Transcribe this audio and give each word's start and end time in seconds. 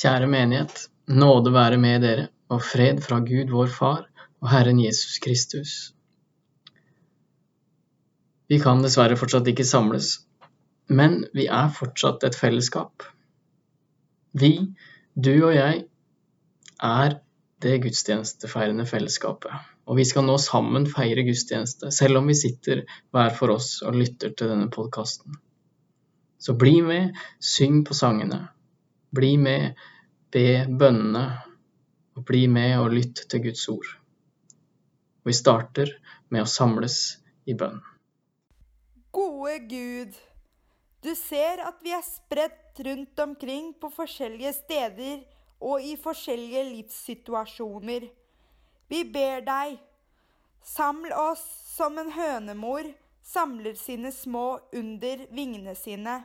Kjære 0.00 0.28
menighet, 0.32 0.86
nåde 1.12 1.50
være 1.52 1.76
med 1.76 2.00
dere, 2.00 2.28
og 2.48 2.62
fred 2.64 3.02
fra 3.04 3.18
Gud 3.20 3.50
vår 3.52 3.68
Far 3.74 4.04
og 4.40 4.46
Herren 4.48 4.78
Jesus 4.80 5.18
Kristus. 5.20 5.72
Vi 8.48 8.58
kan 8.62 8.80
dessverre 8.80 9.18
fortsatt 9.20 9.50
ikke 9.52 9.66
samles, 9.68 10.14
men 10.88 11.18
vi 11.36 11.44
er 11.46 11.68
fortsatt 11.76 12.24
et 12.26 12.38
fellesskap. 12.38 13.04
Vi, 14.40 14.54
du 15.14 15.34
og 15.34 15.52
jeg, 15.54 15.82
er 16.80 17.18
det 17.60 17.74
gudstjenestefeirende 17.84 18.86
fellesskapet, 18.88 19.52
og 19.84 20.00
vi 20.00 20.06
skal 20.08 20.24
nå 20.24 20.38
sammen 20.40 20.88
feire 20.88 21.26
gudstjeneste, 21.28 21.92
selv 21.92 22.22
om 22.22 22.32
vi 22.32 22.38
sitter 22.40 22.86
hver 23.12 23.36
for 23.36 23.52
oss 23.52 23.82
og 23.84 24.00
lytter 24.00 24.32
til 24.32 24.54
denne 24.54 24.70
podkasten. 24.72 25.36
Så 26.40 26.56
bli 26.56 26.78
med, 26.80 27.12
syng 27.36 27.82
på 27.84 27.94
sangene, 27.94 28.46
bli 29.14 29.36
med, 29.38 29.78
be 30.32 30.64
bønnene, 30.66 31.24
og 32.16 32.26
bli 32.26 32.46
med 32.50 32.76
og 32.80 32.92
lytt 32.94 33.24
til 33.30 33.44
Guds 33.48 33.66
ord. 33.72 33.88
Og 35.20 35.30
vi 35.30 35.36
starter 35.36 35.92
med 36.30 36.44
å 36.44 36.50
samles 36.50 36.98
i 37.48 37.56
bønn. 37.58 37.80
Gode 39.10 39.56
Gud, 39.70 40.14
du 41.02 41.12
ser 41.18 41.62
at 41.66 41.80
vi 41.82 41.94
er 41.96 42.04
spredt 42.06 42.80
rundt 42.86 43.18
omkring 43.22 43.72
på 43.80 43.90
forskjellige 43.92 44.52
steder 44.60 45.22
og 45.60 45.82
i 45.84 45.96
forskjellige 46.00 46.64
livssituasjoner. 46.70 48.06
Vi 48.90 49.04
ber 49.12 49.42
deg, 49.46 49.78
saml 50.62 51.12
oss 51.16 51.42
som 51.74 51.98
en 52.00 52.12
hønemor 52.14 52.86
samler 53.26 53.76
sine 53.78 54.12
små 54.12 54.60
under 54.76 55.26
vingene 55.34 55.74
sine. 55.78 56.22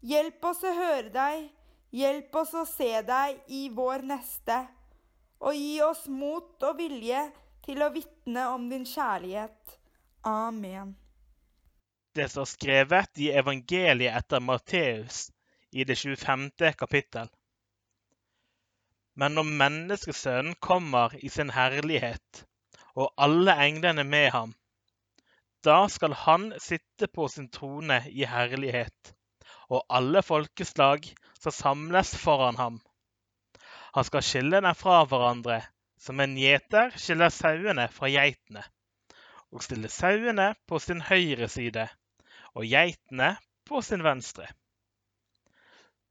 Hjelp 0.00 0.44
oss 0.46 0.60
å 0.62 0.70
høre 0.70 1.10
deg, 1.10 1.48
hjelp 1.90 2.36
oss 2.38 2.52
å 2.54 2.62
se 2.70 3.00
deg 3.02 3.40
i 3.50 3.64
vår 3.74 4.04
neste, 4.06 4.60
og 5.42 5.56
gi 5.58 5.80
oss 5.82 6.04
mot 6.06 6.62
og 6.68 6.76
vilje 6.78 7.24
til 7.66 7.82
å 7.82 7.90
vitne 7.90 8.44
om 8.52 8.68
din 8.70 8.86
kjærlighet. 8.86 9.74
Amen. 10.22 10.94
Det 12.14 12.28
står 12.30 12.46
skrevet 12.50 13.18
i 13.18 13.32
evangeliet 13.34 14.14
etter 14.22 14.40
Matteus 14.40 15.28
i 15.74 15.84
det 15.84 15.98
25. 15.98 16.46
kapittel. 16.78 17.28
Men 19.18 19.34
når 19.34 19.50
Menneskesønnen 19.50 20.54
kommer 20.62 21.18
i 21.18 21.28
sin 21.28 21.50
herlighet, 21.50 22.44
og 22.94 23.10
alle 23.18 23.58
englene 23.66 24.06
med 24.06 24.30
ham, 24.30 24.54
da 25.66 25.88
skal 25.90 26.14
han 26.14 26.52
sitte 26.62 27.10
på 27.10 27.26
sin 27.28 27.50
trone 27.50 28.04
i 28.14 28.22
herlighet 28.30 29.17
og 29.68 29.84
alle 29.92 30.22
folkeslag 30.24 31.04
skal 31.38 31.54
samles 31.54 32.14
foran 32.16 32.56
ham. 32.56 32.78
Han 33.96 34.06
skal 34.06 34.24
skille 34.24 34.60
dem 34.64 34.76
fra 34.78 35.02
hverandre, 35.08 35.60
som 36.00 36.20
en 36.20 36.36
gjeter 36.38 36.94
skiller 36.96 37.32
sauene 37.34 37.88
fra 37.92 38.10
geitene, 38.12 38.62
og 39.52 39.64
stille 39.64 39.90
sauene 39.92 40.52
på 40.68 40.80
sin 40.82 41.02
høyre 41.04 41.48
side 41.52 41.88
og 42.54 42.64
geitene 42.68 43.34
på 43.68 43.82
sin 43.84 44.04
venstre. 44.04 44.48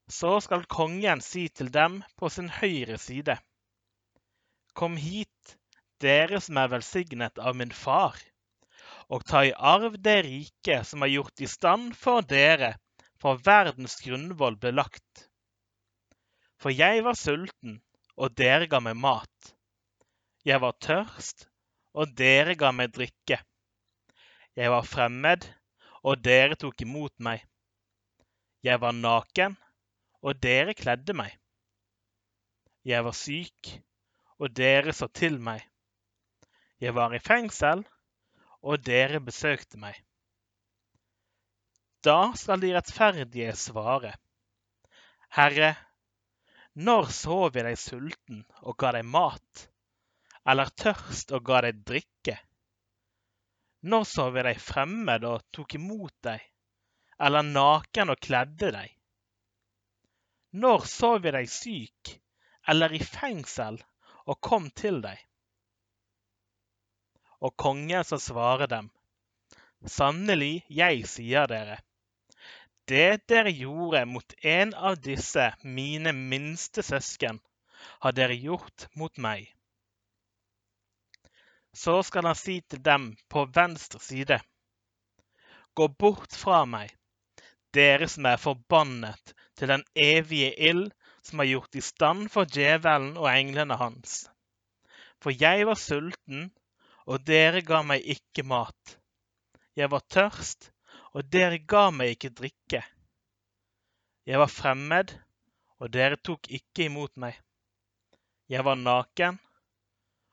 Så 0.08 0.38
skal 0.46 0.68
kongen 0.72 1.22
si 1.24 1.48
til 1.50 1.72
dem 1.74 2.00
på 2.16 2.30
sin 2.32 2.48
høyre 2.60 2.98
side. 3.02 3.36
Kom 4.78 4.96
hit, 5.02 5.58
dere 6.00 6.40
som 6.44 6.60
er 6.62 6.72
velsignet 6.72 7.42
av 7.42 7.58
min 7.60 7.74
far, 7.74 8.16
og 9.10 9.26
ta 9.28 9.44
i 9.48 9.56
arv 9.56 9.98
det 10.04 10.20
riket 10.28 10.88
som 10.88 11.04
er 11.04 11.12
gjort 11.16 11.44
i 11.44 11.50
stand 11.50 11.96
for 11.98 12.24
dere 12.24 12.76
for 13.22 13.42
verdens 13.46 13.98
grunnvoll 14.04 14.58
ble 14.62 14.74
lagt. 14.76 15.28
For 16.62 16.74
jeg 16.74 17.04
var 17.06 17.18
sulten, 17.18 17.80
og 18.18 18.34
dere 18.38 18.68
ga 18.70 18.80
meg 18.82 18.98
mat. 18.98 19.54
Jeg 20.48 20.62
var 20.64 20.78
tørst, 20.82 21.48
og 21.94 22.14
dere 22.18 22.56
ga 22.58 22.72
meg 22.74 22.94
drikke. 22.96 23.40
Jeg 24.58 24.74
var 24.74 24.86
fremmed, 24.90 25.46
og 26.04 26.22
dere 26.26 26.58
tok 26.58 26.82
imot 26.86 27.14
meg. 27.22 27.44
Jeg 28.66 28.82
var 28.82 28.96
naken, 28.96 29.58
og 30.26 30.40
dere 30.42 30.74
kledde 30.78 31.14
meg. 31.18 31.34
Jeg 32.88 33.04
var 33.06 33.18
syk, 33.18 33.74
og 34.40 34.54
dere 34.58 34.94
så 34.96 35.10
til 35.12 35.38
meg. 35.44 35.62
Jeg 36.82 36.94
var 36.96 37.14
i 37.14 37.22
fengsel, 37.22 37.84
og 38.62 38.86
dere 38.86 39.22
besøkte 39.24 39.80
meg. 39.82 39.98
Da 42.06 42.34
skal 42.38 42.62
de 42.62 42.74
rettferdige 42.76 43.56
svare. 43.58 44.14
Herre, 45.34 45.74
når 46.78 47.10
sov 47.10 47.56
vi 47.56 47.64
deg 47.66 47.80
sulten 47.82 48.44
og 48.62 48.78
ga 48.78 48.92
deg 48.94 49.08
mat, 49.10 49.64
eller 50.46 50.70
tørst 50.78 51.34
og 51.34 51.42
ga 51.48 51.64
deg 51.66 51.80
drikke? 51.90 52.36
Når 53.90 54.06
sov 54.10 54.36
vi 54.36 54.44
deg 54.46 54.62
fremmed 54.62 55.26
og 55.26 55.42
tok 55.56 55.74
imot 55.80 56.14
deg, 56.28 56.44
eller 57.18 57.50
naken 57.50 58.14
og 58.14 58.22
kledde 58.22 58.70
deg? 58.78 58.94
Når 60.62 60.86
sov 60.90 61.20
vi 61.26 61.34
deg 61.34 61.50
syk 61.50 62.14
eller 62.70 62.94
i 62.94 63.02
fengsel 63.02 63.82
og 64.28 64.40
kom 64.44 64.70
til 64.70 65.02
deg? 65.02 65.18
Og 67.42 67.54
kongen 67.58 68.06
skal 68.06 68.22
svare 68.22 68.70
dem, 68.70 68.88
sannelig, 69.86 70.64
jeg 70.70 71.06
sier 71.10 71.50
dere, 71.50 71.78
det 72.88 73.28
dere 73.28 73.52
gjorde 73.52 74.06
mot 74.08 74.34
en 74.42 74.74
av 74.74 75.00
disse 75.04 75.48
mine 75.64 76.14
minste 76.16 76.84
søsken, 76.84 77.40
har 78.04 78.16
dere 78.16 78.36
gjort 78.36 78.88
mot 78.96 79.18
meg. 79.18 79.48
Så 81.74 82.00
skal 82.08 82.26
han 82.30 82.38
si 82.38 82.62
til 82.62 82.82
dem 82.84 83.12
på 83.30 83.46
venstre 83.54 84.00
side, 84.02 84.40
Gå 85.78 85.86
bort 86.02 86.34
fra 86.34 86.64
meg, 86.66 86.90
dere 87.76 88.08
som 88.10 88.26
er 88.26 88.40
forbannet 88.42 89.34
til 89.60 89.70
den 89.70 89.84
evige 89.94 90.56
ild 90.70 90.88
som 91.28 91.44
er 91.44 91.52
gjort 91.52 91.78
i 91.78 91.84
stand 91.86 92.32
for 92.34 92.50
djevelen 92.50 93.12
og 93.20 93.28
englene 93.30 93.78
hans. 93.78 94.24
For 95.22 95.36
jeg 95.36 95.68
var 95.70 95.78
sulten, 95.78 96.48
og 97.06 97.28
dere 97.30 97.62
ga 97.68 97.84
meg 97.86 98.10
ikke 98.16 98.48
mat. 98.48 98.98
Jeg 99.78 99.92
var 99.94 100.02
tørst, 100.10 100.72
og 101.16 101.28
dere 101.32 101.60
ga 101.60 101.88
meg 101.96 102.16
ikke 102.16 102.34
drikke. 102.42 102.82
Jeg 104.28 104.40
var 104.42 104.52
fremmed, 104.52 105.14
og 105.80 105.92
dere 105.94 106.18
tok 106.20 106.50
ikke 106.52 106.88
imot 106.88 107.14
meg. 107.22 107.38
Jeg 108.52 108.66
var 108.68 108.80
naken, 108.80 109.38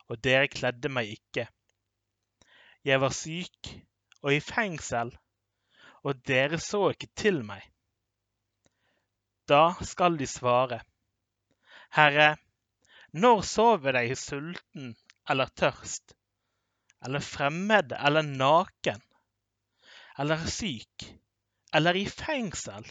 og 0.09 0.21
dere 0.25 0.49
kledde 0.51 0.91
meg 0.91 1.13
ikke. 1.15 1.47
Jeg 2.85 3.01
var 3.01 3.15
syk 3.17 3.71
og 4.25 4.35
i 4.35 4.41
fengsel, 4.45 5.13
og 6.05 6.21
dere 6.29 6.59
så 6.61 6.89
ikke 6.93 7.11
til 7.17 7.41
meg. 7.47 7.63
Da 9.49 9.75
skal 9.85 10.19
de 10.21 10.27
svare, 10.29 10.81
Herre, 11.95 12.35
når 13.13 13.43
sover 13.47 13.95
jeg 14.01 14.11
deg 14.11 14.19
sulten 14.19 14.95
eller 15.31 15.53
tørst, 15.61 16.17
eller 17.05 17.23
fremmed 17.23 17.93
eller 17.99 18.25
naken? 18.27 19.03
Eller 20.19 20.47
syk 20.47 21.09
eller 21.75 21.97
i 21.99 22.05
fengsel 22.07 22.87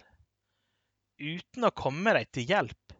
uten 1.24 1.68
å 1.68 1.72
komme 1.76 2.14
deg 2.18 2.32
til 2.36 2.50
hjelp? 2.50 2.96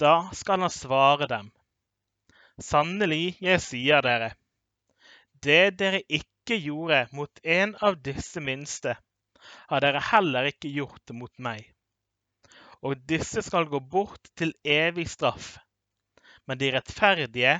Da 0.00 0.14
skal 0.36 0.64
han 0.64 0.72
svare 0.72 1.28
dem. 1.30 1.50
Sannelig, 2.60 3.36
jeg 3.40 3.60
sier 3.64 4.04
dere, 4.04 4.32
det 5.42 5.76
dere 5.80 6.02
ikke 6.18 6.58
gjorde 6.60 7.06
mot 7.16 7.40
en 7.42 7.74
av 7.80 7.96
disse 8.04 8.42
minste, 8.44 8.94
har 9.70 9.84
dere 9.84 10.02
heller 10.12 10.50
ikke 10.52 10.70
gjort 10.70 11.14
mot 11.16 11.32
meg. 11.38 11.64
Og 12.82 12.98
disse 13.08 13.42
skal 13.46 13.68
gå 13.70 13.80
bort 13.80 14.28
til 14.38 14.52
evig 14.66 15.08
straff, 15.10 15.56
men 16.46 16.60
de 16.60 16.72
rettferdige 16.74 17.56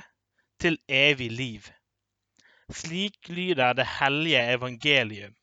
til 0.59 0.77
evig 0.87 1.31
liv. 1.31 1.69
Slik 2.69 3.29
lyder 3.29 3.73
det 3.73 3.87
hellige 3.99 4.41
evangelium. 4.53 5.33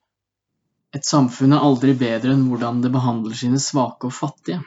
Et 0.93 1.05
samfunn 1.07 1.53
er 1.55 1.63
aldri 1.63 1.95
bedre 1.95 2.33
enn 2.35 2.47
hvordan 2.51 2.81
det 2.83 2.91
behandler 2.95 3.37
sine 3.39 3.61
svake 3.63 4.09
og 4.09 4.15
fattige. 4.17 4.63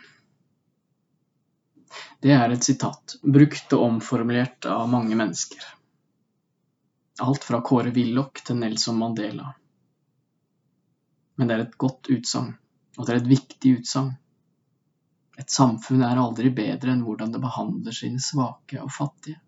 Det 2.23 2.31
er 2.31 2.53
et 2.53 2.63
sitat, 2.63 3.17
brukt 3.23 3.73
og 3.75 3.83
omformulert 3.89 4.65
av 4.71 4.85
mange 4.89 5.17
mennesker. 5.19 5.65
Alt 7.25 7.43
fra 7.43 7.59
Kåre 7.61 7.91
Willoch 7.93 8.39
til 8.47 8.61
Nelson 8.61 8.97
Mandela. 9.01 9.51
Men 11.35 11.49
det 11.49 11.57
er 11.57 11.65
et 11.65 11.77
godt 11.81 12.07
utsagn, 12.13 12.53
og 12.97 13.05
det 13.05 13.13
er 13.13 13.21
et 13.21 13.31
viktig 13.33 13.73
utsagn. 13.81 14.13
Et 15.41 15.49
samfunn 15.49 16.05
er 16.05 16.21
aldri 16.21 16.53
bedre 16.53 16.93
enn 16.93 17.03
hvordan 17.03 17.33
det 17.33 17.41
behandler 17.43 17.95
sine 17.97 18.21
svake 18.21 18.79
og 18.79 18.93
fattige. 18.93 19.41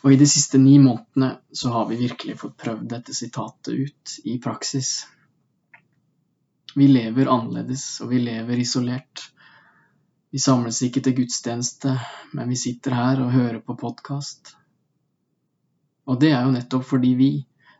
Og 0.00 0.14
i 0.14 0.16
de 0.20 0.26
siste 0.28 0.58
ni 0.58 0.78
månedene 0.80 1.34
så 1.52 1.72
har 1.74 1.88
vi 1.90 1.98
virkelig 2.00 2.38
fått 2.40 2.56
prøvd 2.60 2.86
dette 2.88 3.14
sitatet 3.16 3.74
ut 3.74 4.14
i 4.24 4.38
praksis. 4.40 4.92
Vi 6.74 6.86
lever 6.88 7.28
annerledes, 7.28 8.00
og 8.00 8.14
vi 8.14 8.22
lever 8.22 8.62
isolert. 8.62 9.26
Vi 10.30 10.38
samles 10.38 10.80
ikke 10.86 11.02
til 11.04 11.18
gudstjeneste, 11.18 11.96
men 12.32 12.48
vi 12.48 12.56
sitter 12.56 12.94
her 12.96 13.20
og 13.24 13.34
hører 13.34 13.60
på 13.66 13.76
podkast. 13.76 14.54
Og 16.08 16.20
det 16.22 16.32
er 16.32 16.46
jo 16.46 16.54
nettopp 16.54 16.86
fordi 16.86 17.14
vi, 17.18 17.30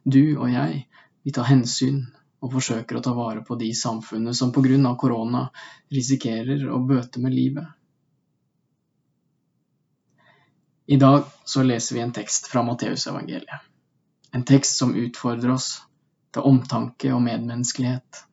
du 0.04 0.36
og 0.36 0.50
jeg, 0.52 0.84
vi 1.24 1.32
tar 1.34 1.48
hensyn 1.48 2.02
og 2.40 2.52
forsøker 2.52 2.98
å 2.98 3.04
ta 3.04 3.14
vare 3.16 3.44
på 3.46 3.56
de 3.60 3.70
samfunnet 3.76 4.36
som 4.36 4.52
pga. 4.52 4.94
korona 4.98 5.46
risikerer 5.92 6.68
å 6.68 6.82
bøte 6.84 7.20
med 7.20 7.34
livet. 7.34 7.79
I 10.90 10.96
dag 10.96 11.22
så 11.44 11.62
leser 11.62 11.94
vi 11.94 12.00
en 12.00 12.12
tekst 12.12 12.46
fra 12.46 12.62
Matteusevangeliet. 12.62 13.60
En 14.32 14.44
tekst 14.44 14.76
som 14.76 14.94
utfordrer 14.94 15.52
oss 15.54 15.68
til 16.34 16.42
omtanke 16.42 17.12
og 17.14 17.22
medmenneskelighet. 17.22 18.24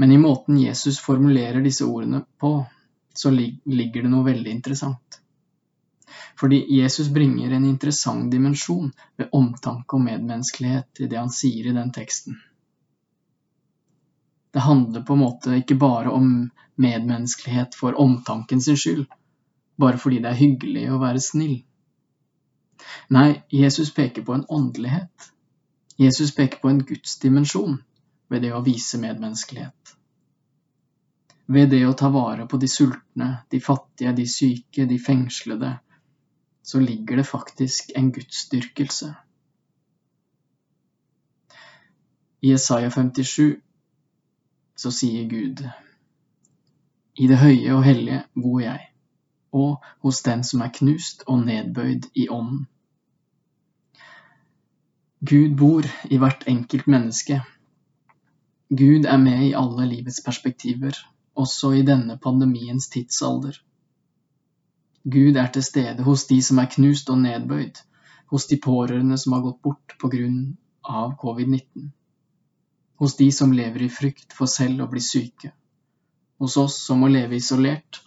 Men 0.00 0.12
i 0.12 0.16
måten 0.22 0.56
Jesus 0.56 1.02
formulerer 1.04 1.60
disse 1.60 1.84
ordene 1.84 2.22
på, 2.40 2.54
så 3.12 3.28
ligger 3.30 4.06
det 4.06 4.14
noe 4.14 4.24
veldig 4.30 4.56
interessant. 4.56 5.20
Fordi 6.40 6.62
Jesus 6.78 7.12
bringer 7.12 7.52
en 7.52 7.68
interessant 7.74 8.32
dimensjon 8.32 8.88
ved 9.20 9.36
omtanke 9.36 10.00
og 10.00 10.08
medmenneskelighet 10.08 11.04
i 11.04 11.12
det 11.12 11.20
han 11.20 11.36
sier 11.42 11.68
i 11.68 11.76
den 11.76 11.92
teksten. 11.92 12.40
Det 14.56 14.64
handler 14.64 15.04
på 15.04 15.12
en 15.12 15.26
måte 15.28 15.60
ikke 15.60 15.76
bare 15.76 16.08
om 16.08 16.36
medmenneskelighet 16.80 17.76
for 17.76 18.00
omtanken 18.00 18.64
sin 18.64 18.80
skyld, 18.80 19.10
bare 19.80 19.98
fordi 19.98 20.20
det 20.22 20.30
er 20.30 20.40
hyggelig 20.40 20.86
å 20.92 21.00
være 21.02 21.22
snill. 21.24 21.58
Nei, 23.10 23.42
Jesus 23.52 23.92
peker 23.96 24.24
på 24.26 24.34
en 24.36 24.46
åndelighet. 24.48 25.30
Jesus 26.00 26.34
peker 26.34 26.60
på 26.62 26.70
en 26.70 26.84
gudsdimensjon 26.86 27.80
ved 28.30 28.44
det 28.46 28.52
å 28.54 28.62
vise 28.64 29.00
medmenneskelighet. 29.02 29.96
Ved 31.50 31.72
det 31.74 31.82
å 31.86 31.96
ta 31.98 32.08
vare 32.14 32.46
på 32.46 32.60
de 32.62 32.68
sultne, 32.70 33.30
de 33.50 33.60
fattige, 33.60 34.14
de 34.16 34.26
syke, 34.30 34.86
de 34.86 34.98
fengslede, 35.02 35.72
så 36.62 36.80
ligger 36.80 37.18
det 37.18 37.26
faktisk 37.26 37.90
en 37.98 38.12
gudsdyrkelse. 38.14 39.10
I 42.40 42.52
Isaiah 42.54 42.92
57 42.92 43.60
så 44.76 44.92
sier 44.94 45.26
Gud 45.28 45.60
I 47.20 47.26
det 47.28 47.40
høye 47.42 47.74
og 47.74 47.82
hellige 47.84 48.22
bor 48.38 48.62
jeg, 48.62 48.86
og 49.52 49.84
hos 50.02 50.22
den 50.22 50.44
som 50.44 50.62
er 50.64 50.72
knust 50.74 51.24
og 51.26 51.44
nedbøyd 51.46 52.10
i 52.14 52.28
ånden. 52.28 52.66
Gud 55.20 55.56
bor 55.56 55.84
i 56.08 56.16
hvert 56.16 56.46
enkelt 56.48 56.86
menneske. 56.86 57.42
Gud 58.70 59.04
er 59.04 59.18
med 59.20 59.42
i 59.48 59.56
alle 59.58 59.86
livets 59.90 60.22
perspektiver, 60.24 60.96
også 61.34 61.72
i 61.76 61.82
denne 61.82 62.16
pandemiens 62.18 62.88
tidsalder. 62.88 63.58
Gud 65.04 65.36
er 65.36 65.46
til 65.52 65.64
stede 65.64 66.02
hos 66.02 66.24
de 66.26 66.40
som 66.42 66.58
er 66.58 66.70
knust 66.72 67.10
og 67.10 67.18
nedbøyd, 67.18 67.82
hos 68.32 68.46
de 68.46 68.56
pårørende 68.56 69.18
som 69.18 69.32
har 69.32 69.44
gått 69.44 69.62
bort 69.62 69.96
på 70.00 70.08
grunn 70.08 70.40
av 70.84 71.16
covid-19, 71.20 71.90
hos 73.00 73.16
de 73.16 73.30
som 73.32 73.52
lever 73.52 73.86
i 73.86 73.92
frykt 73.92 74.32
for 74.36 74.48
selv 74.48 74.84
å 74.84 74.88
bli 74.92 75.02
syke, 75.04 75.52
hos 76.40 76.56
oss 76.56 76.78
som 76.86 77.00
må 77.02 77.10
leve 77.12 77.36
isolert 77.36 78.00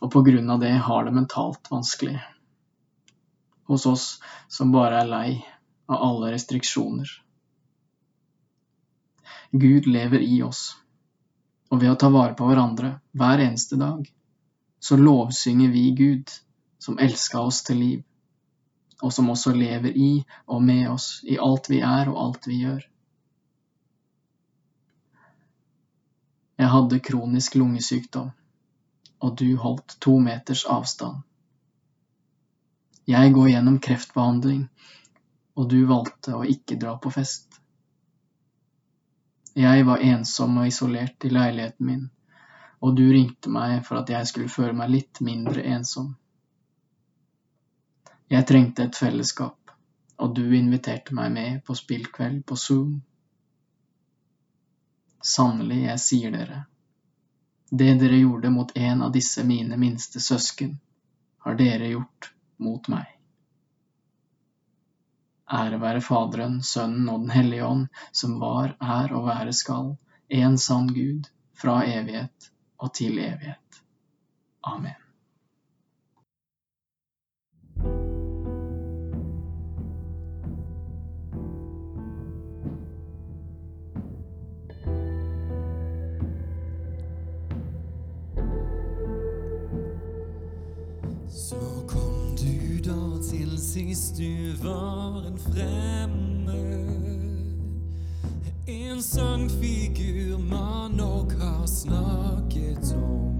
og 0.00 0.10
på 0.12 0.22
grunn 0.22 0.50
av 0.50 0.60
det 0.60 0.72
har 0.88 1.04
det 1.04 1.14
mentalt 1.16 1.70
vanskelig, 1.70 2.18
hos 3.66 3.86
oss 3.86 4.08
som 4.48 4.72
bare 4.74 5.02
er 5.02 5.10
lei 5.10 5.30
av 5.86 6.02
alle 6.08 6.32
restriksjoner. 6.34 7.08
Gud 9.50 9.86
lever 9.86 10.20
i 10.22 10.42
oss, 10.42 10.76
og 11.70 11.80
ved 11.80 11.94
å 11.94 11.98
ta 11.98 12.10
vare 12.12 12.36
på 12.38 12.46
hverandre 12.48 12.96
hver 13.16 13.42
eneste 13.42 13.78
dag 13.80 14.04
så 14.78 14.96
lovsynger 14.96 15.68
vi 15.68 15.90
Gud, 15.90 16.30
som 16.78 16.98
elska 16.98 17.40
oss 17.40 17.62
til 17.66 17.78
liv, 17.80 18.02
og 19.02 19.12
som 19.12 19.30
også 19.32 19.54
lever 19.56 19.96
i 19.96 20.10
og 20.46 20.62
med 20.62 20.90
oss 20.90 21.08
i 21.24 21.38
alt 21.42 21.70
vi 21.70 21.80
er 21.82 22.10
og 22.12 22.20
alt 22.22 22.46
vi 22.46 22.60
gjør. 22.62 22.84
Jeg 26.56 26.72
hadde 26.72 27.02
kronisk 27.04 27.56
lungesykdom, 27.58 28.30
og 29.24 29.36
du 29.40 29.56
holdt 29.60 29.96
to 30.00 30.18
meters 30.20 30.64
avstand. 30.70 31.22
Jeg 33.06 33.32
går 33.32 33.48
gjennom 33.52 33.78
kreftbehandling, 33.82 34.66
og 35.56 35.70
du 35.70 35.78
valgte 35.86 36.34
å 36.36 36.44
ikke 36.44 36.78
dra 36.80 36.96
på 36.98 37.12
fest. 37.14 37.60
Jeg 39.56 39.86
var 39.88 40.02
ensom 40.04 40.58
og 40.60 40.68
isolert 40.68 41.24
i 41.24 41.32
leiligheten 41.32 41.86
min 41.86 42.04
og 42.86 42.96
du 42.96 43.06
ringte 43.10 43.50
meg 43.52 43.80
for 43.86 44.00
at 44.02 44.10
jeg 44.12 44.28
skulle 44.30 44.52
føle 44.52 44.76
meg 44.76 44.92
litt 44.92 45.20
mindre 45.24 45.64
ensom. 45.74 46.12
Jeg 48.30 48.46
trengte 48.46 48.86
et 48.86 48.98
fellesskap, 48.98 49.72
og 50.22 50.34
du 50.36 50.44
inviterte 50.58 51.14
meg 51.16 51.32
med 51.32 51.60
på 51.66 51.76
spillkveld 51.78 52.42
på 52.46 52.58
Zoom. 52.58 52.96
Sannelig, 55.22 55.80
jeg 55.86 56.02
sier 56.02 56.34
dere, 56.34 56.60
det 57.76 57.94
dere 58.00 58.16
gjorde 58.16 58.50
mot 58.50 58.72
en 58.76 59.02
av 59.02 59.12
disse 59.12 59.44
mine 59.44 59.76
minste 59.76 60.20
søsken, 60.20 60.78
har 61.44 61.54
dere 61.54 61.92
gjort 61.92 62.32
mot 62.62 62.88
meg. 62.88 63.06
Ære 65.52 65.78
være 65.78 66.02
Faderen, 66.02 66.58
Sønnen 66.62 67.08
og 67.08 67.20
Den 67.22 67.30
hellige 67.30 67.66
ånd, 67.66 67.86
som 68.12 68.38
var, 68.42 68.74
er 68.80 69.14
og 69.14 69.28
være 69.28 69.54
skal, 69.54 69.94
en 70.28 70.58
sann 70.58 70.90
Gud, 70.94 71.30
fra 71.54 71.80
evighet 71.86 72.50
og 72.82 72.94
til 72.94 73.18
evighet. 73.22 73.82
Amen. 74.66 75.05
Så 91.50 91.56
kom 91.88 92.36
du 92.36 92.78
da 92.90 93.22
til 93.22 93.58
sist 93.58 94.16
du 94.18 94.52
var 94.64 95.26
en 95.28 95.38
fremmed. 95.38 96.90
En 98.66 99.02
sangfigur 99.02 100.38
man 100.38 100.90
nok 100.90 101.32
har 101.40 101.66
snakket 101.66 102.96
om. 102.96 103.36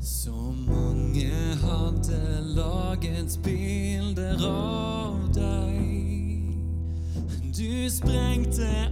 Så 0.00 0.54
mange 0.66 1.28
hadde 1.60 2.40
laget 2.56 3.38
bilder 3.44 4.48
av 4.48 5.20
deg. 5.36 6.48
Du 7.44 7.90
sprengte 7.90 8.87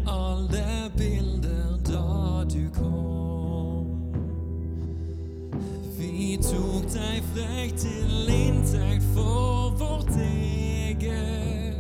tok 6.67 6.87
deg 6.91 7.23
frekt 7.35 7.85
til 7.85 8.31
inntekt 8.33 9.05
for 9.15 9.75
vårt 9.79 10.11
eget. 10.19 11.75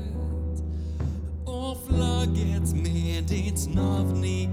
Flagget 1.86 2.72
med 2.74 3.28
ditt 3.28 3.74
navn 3.74 4.24
i 4.24 4.45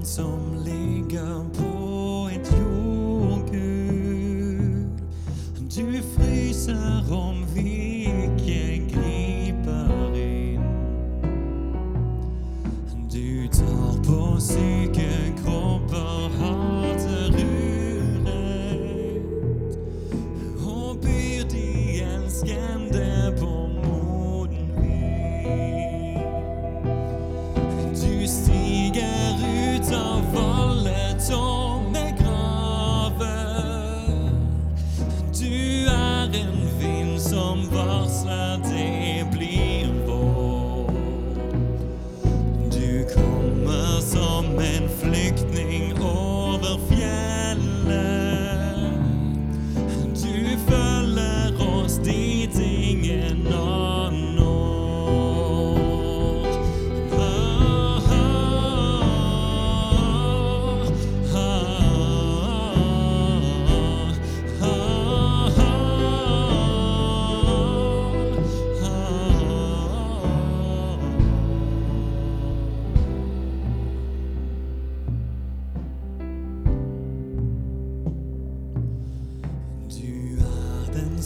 barn 0.00 0.06
som 0.06 0.64
ligger 0.64 1.44
på 1.54 2.28
et 2.32 2.52
jordgulv. 2.58 3.50
Du 5.76 6.02
fryser 6.02 7.12
om 7.12 7.44
vi 7.54 7.89
love. 37.70 37.99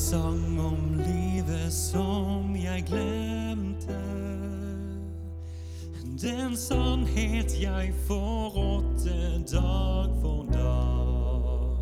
Sang 0.04 0.60
om 0.60 0.94
livet 0.94 1.72
som 1.72 2.56
jeg 2.56 2.84
glemte. 2.86 4.00
Den 6.22 6.56
sannhet 6.56 7.62
jeg 7.62 7.94
forrådte 8.06 9.44
dag 9.52 10.08
for 10.20 10.46
dag. 10.52 11.80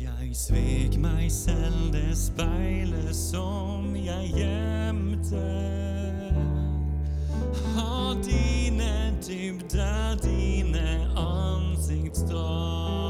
Jeg 0.00 0.36
svek 0.36 0.96
meg 1.00 1.28
selv, 1.32 1.92
det 1.92 2.16
speilet 2.16 3.16
som 3.16 3.92
jeg 3.96 4.32
gjemte. 4.32 5.44
Har 7.76 8.16
dine 8.24 9.12
dybder, 9.28 10.16
dine 10.24 10.88
ansiktsdrag. 11.16 13.01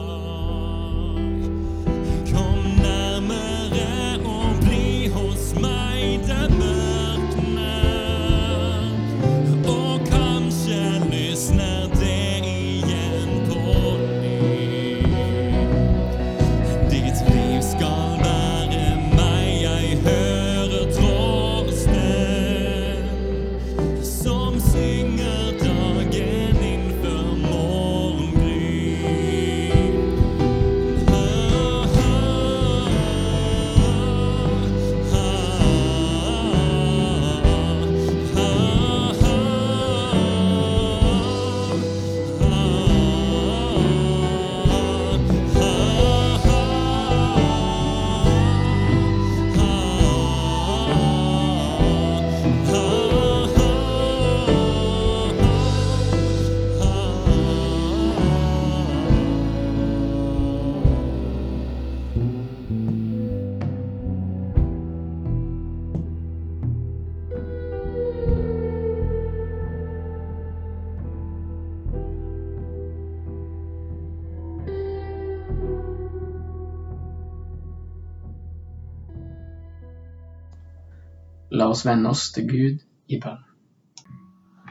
Oss 81.73 81.87
vende 81.89 82.11
oss 82.13 82.29
til 82.37 82.49
Gud 82.51 82.83
i 83.09 83.19
bønn. 83.23 83.41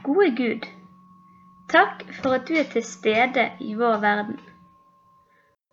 Gode 0.05 0.31
Gud, 0.37 0.65
takk 1.73 2.03
for 2.21 2.37
at 2.37 2.47
du 2.49 2.57
er 2.61 2.67
til 2.69 2.83
stede 2.85 3.47
i 3.65 3.73
vår 3.79 4.01
verden. 4.03 4.39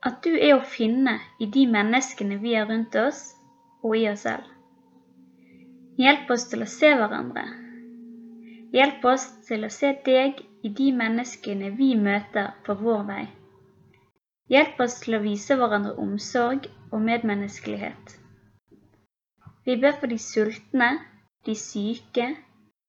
At 0.08 0.22
du 0.24 0.30
er 0.32 0.54
å 0.56 0.64
finne 0.76 1.18
i 1.42 1.48
de 1.52 1.66
menneskene 1.68 2.38
vi 2.40 2.54
har 2.56 2.68
rundt 2.70 2.96
oss, 2.96 3.20
og 3.84 3.96
i 3.98 4.06
oss 4.10 4.24
selv. 4.26 4.46
Hjelp 5.98 6.30
oss 6.30 6.46
til 6.50 6.62
å 6.62 6.68
se 6.70 6.92
hverandre. 6.94 7.42
Hjelp 8.72 9.04
oss 9.10 9.24
til 9.48 9.66
å 9.66 9.70
se 9.74 9.90
deg 10.06 10.38
i 10.62 10.70
de 10.80 10.92
menneskene 10.94 11.72
vi 11.76 11.90
møter 11.98 12.52
på 12.66 12.76
vår 12.78 13.02
vei. 13.08 13.24
Hjelp 14.52 14.80
oss 14.84 15.00
til 15.02 15.18
å 15.18 15.22
vise 15.24 15.56
hverandre 15.58 15.96
omsorg 16.00 16.70
og 16.92 17.02
medmenneskelighet. 17.04 18.14
Vi 19.66 19.76
ber 19.76 19.98
for 20.00 20.08
de 20.08 20.16
sultne, 20.22 20.92
de 21.46 21.54
syke, 21.54 22.26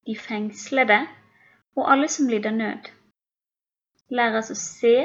de 0.07 0.15
fengslede 0.17 0.99
og 1.75 1.91
alle 1.91 2.07
som 2.07 2.27
lider 2.27 2.51
nød. 2.51 2.89
Lær 4.09 4.37
oss 4.39 4.51
å 4.51 4.57
se, 4.57 4.95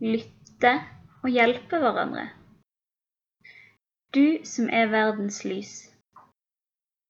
lytte 0.00 0.74
og 1.22 1.30
hjelpe 1.34 1.80
hverandre. 1.82 2.28
Du 4.14 4.44
som 4.46 4.68
er 4.72 4.92
verdens 4.92 5.42
lys. 5.44 5.72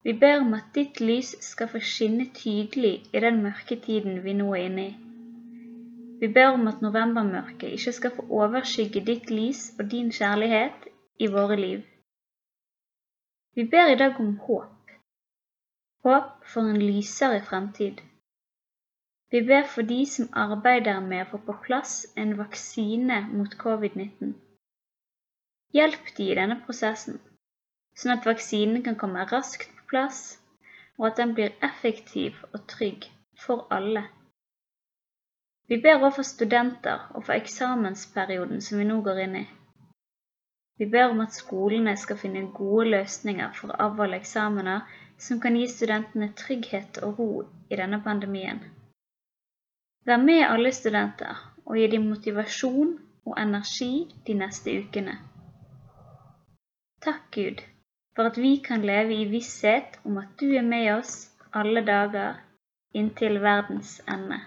Vi 0.03 0.15
ber 0.19 0.41
om 0.41 0.55
at 0.57 0.71
ditt 0.75 1.01
lys 1.05 1.35
skal 1.45 1.69
få 1.69 1.83
skinne 1.85 2.31
tydelig 2.35 2.95
i 3.13 3.21
den 3.23 3.43
mørke 3.43 3.77
tiden 3.85 4.23
vi 4.25 4.35
nå 4.39 4.49
er 4.55 4.65
inne 4.71 4.87
i. 4.87 4.95
Vi 6.21 6.31
ber 6.35 6.57
om 6.57 6.67
at 6.71 6.81
novembermørket 6.83 7.77
ikke 7.77 7.93
skal 7.93 8.15
få 8.17 8.25
overskygge 8.41 9.05
ditt 9.07 9.31
lys 9.31 9.69
og 9.79 9.91
din 9.93 10.11
kjærlighet 10.11 10.89
i 11.21 11.29
våre 11.31 11.61
liv. 11.61 11.85
Vi 13.55 13.69
ber 13.71 13.93
i 13.93 14.01
dag 14.01 14.19
om 14.21 14.35
håp. 14.47 14.78
Håp 16.09 16.45
for 16.53 16.61
en 16.61 16.79
lysere 16.81 17.41
fremtid. 17.45 17.99
Vi 19.31 19.41
ber 19.49 19.67
for 19.69 19.83
de 19.83 20.07
som 20.09 20.29
arbeider 20.43 21.01
med 21.05 21.27
å 21.27 21.31
få 21.31 21.39
på 21.49 21.55
plass 21.67 21.97
en 22.23 22.31
vaksine 22.39 23.19
mot 23.33 23.57
covid-19. 23.63 24.31
Hjelp 25.77 26.07
de 26.17 26.29
i 26.31 26.37
denne 26.39 26.55
prosessen, 26.65 27.19
sånn 27.93 28.15
at 28.15 28.29
vaksinen 28.29 28.81
kan 28.87 28.97
komme 29.03 29.27
raskt 29.29 29.75
på 29.81 29.85
plass, 29.91 30.21
og 30.97 31.11
at 31.11 31.21
den 31.21 31.35
blir 31.37 31.53
effektiv 31.69 32.39
og 32.55 32.65
trygg 32.73 33.05
for 33.43 33.67
alle. 33.79 34.07
Vi 35.69 35.77
ber 35.85 35.99
også 35.99 36.23
for 36.23 36.29
studenter 36.31 37.05
og 37.11 37.27
for 37.27 37.35
eksamensperioden 37.37 38.65
som 38.65 38.81
vi 38.81 38.89
nå 38.89 39.03
går 39.11 39.21
inn 39.27 39.37
i. 39.43 39.45
Vi 40.81 40.89
ber 40.89 41.13
om 41.13 41.21
at 41.27 41.37
skolene 41.37 41.99
skal 42.01 42.17
finne 42.25 42.47
gode 42.57 42.89
løsninger 42.97 43.53
for 43.61 43.75
å 43.75 43.79
avholde 43.91 44.23
eksamener 44.23 44.89
som 45.19 45.41
kan 45.41 45.57
gi 45.57 45.67
studentene 45.69 46.33
trygghet 46.39 47.01
og 47.03 47.19
ro 47.19 47.31
i 47.71 47.77
denne 47.77 48.01
pandemien. 48.05 48.61
Vær 50.07 50.21
med 50.23 50.45
alle 50.47 50.73
studenter 50.73 51.41
og 51.67 51.77
gi 51.77 51.89
dem 51.93 52.07
motivasjon 52.09 52.95
og 53.29 53.35
energi 53.41 54.09
de 54.27 54.37
neste 54.39 54.79
ukene. 54.81 55.19
Takk, 57.05 57.27
Gud, 57.35 57.61
for 58.17 58.31
at 58.31 58.39
vi 58.41 58.57
kan 58.65 58.87
leve 58.87 59.15
i 59.15 59.29
visshet 59.31 59.99
om 60.05 60.17
at 60.23 60.33
du 60.41 60.49
er 60.57 60.65
med 60.67 60.93
oss 60.97 61.29
alle 61.53 61.85
dager 61.87 62.41
inntil 62.95 63.39
verdens 63.43 63.99
ende. 64.09 64.41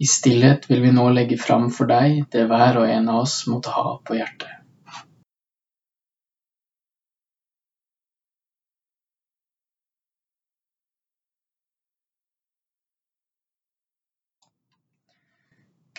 I 0.00 0.06
stillhet 0.08 0.70
vil 0.70 0.82
vi 0.82 0.92
nå 0.96 1.08
legge 1.12 1.36
fram 1.40 1.68
for 1.76 1.90
deg 1.90 2.22
det 2.32 2.46
hver 2.48 2.78
og 2.80 2.88
en 2.88 3.10
av 3.12 3.24
oss 3.24 3.42
måtte 3.52 3.74
ha 3.74 3.98
på 4.04 4.16
hjertet. 4.16 4.59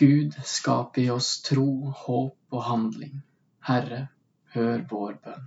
Gud, 0.02 0.34
skap 0.44 0.98
i 0.98 1.10
oss 1.10 1.42
tro, 1.42 1.92
håp 1.96 2.54
og 2.56 2.62
handling. 2.66 3.20
Herre, 3.62 4.08
hør 4.50 4.80
vår 4.90 5.12
bønn. 5.22 5.44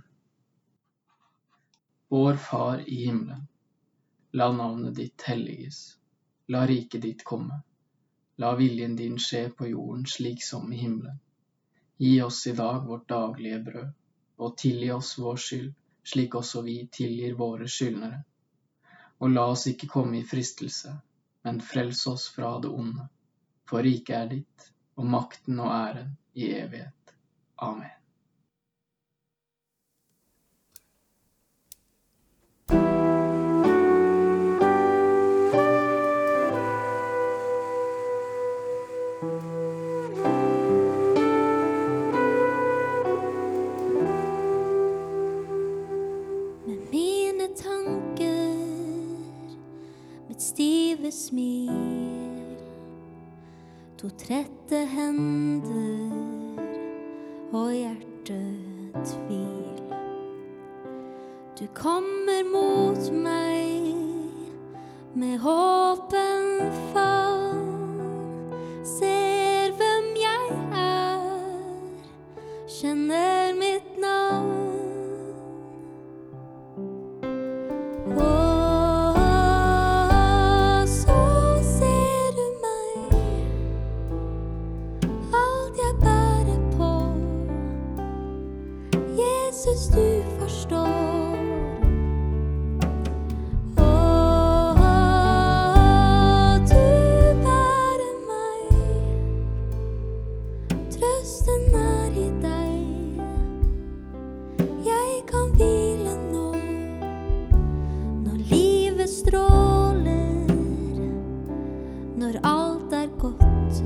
Vår 2.08 2.38
Far 2.44 2.80
i 2.80 3.02
himmelen. 3.02 3.42
La 4.32 4.46
navnet 4.56 4.94
ditt 4.96 5.26
helliges. 5.28 5.80
La 6.48 6.62
riket 6.70 7.02
ditt 7.04 7.24
komme. 7.24 7.58
La 8.40 8.54
viljen 8.56 8.94
din 8.96 9.18
skje 9.20 9.42
på 9.58 9.68
jorden 9.74 10.06
slik 10.08 10.40
som 10.46 10.72
i 10.72 10.78
himmelen. 10.86 11.18
Gi 12.00 12.14
oss 12.24 12.46
i 12.46 12.54
dag 12.62 12.78
vårt 12.86 13.04
daglige 13.12 13.58
brød, 13.66 13.90
og 14.38 14.56
tilgi 14.62 14.88
oss 14.96 15.18
vår 15.18 15.42
skyld, 15.48 15.74
slik 16.14 16.38
også 16.40 16.62
vi 16.70 16.78
tilgir 17.00 17.36
våre 17.42 17.68
skyldnere. 17.76 18.22
Og 19.20 19.36
la 19.36 19.44
oss 19.52 19.66
ikke 19.74 19.92
komme 19.98 20.22
i 20.22 20.24
fristelse, 20.32 20.96
men 21.44 21.60
frels 21.60 22.06
oss 22.14 22.30
fra 22.38 22.54
det 22.64 22.72
onde. 22.72 23.10
For 23.66 23.82
riket 23.82 24.14
er 24.14 24.28
ditt, 24.30 24.70
og 24.96 25.06
makten 25.10 25.58
og 25.58 25.72
æren 25.74 26.12
i 26.38 26.52
evighet. 26.54 27.14
Amen. 27.58 27.90
Med 46.66 46.86
mine 46.92 47.48
tanker, 47.58 48.54
mitt 50.28 50.42
stive 50.42 51.10
smil, 51.10 52.05
to 54.06 54.12
trette 54.26 54.86
hender 54.86 56.12
og 57.52 57.72
hjerte 57.72 58.36
hjertetvil. 58.36 59.82
Du 61.58 61.66
kommer 61.74 62.46
mot 62.52 63.10
meg 63.10 63.94
med 65.14 65.38
håpen 65.42 66.72
favn. 66.92 67.15
Trøsten 101.16 101.74
er 101.74 102.16
i 102.20 102.26
deg. 102.42 103.20
Jeg 104.84 105.22
kan 105.30 105.54
hvile 105.56 106.12
nå. 106.32 106.50
Når 108.26 108.42
livet 108.50 109.08
stråler, 109.08 110.52
når 112.20 112.40
alt 112.44 112.92
er 112.92 113.08
godt, 113.18 113.82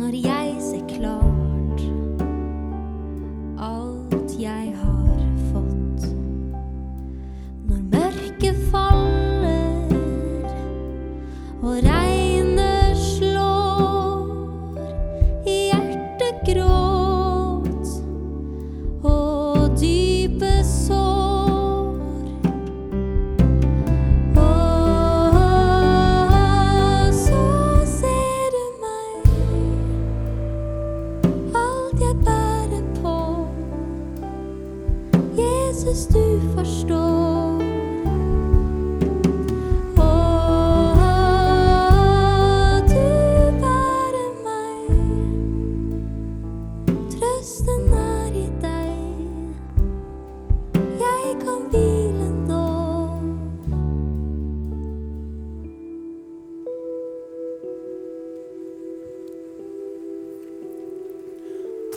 når 0.00 0.20
jeg 0.24 0.56
ser 0.60 0.88
klart 0.96 1.33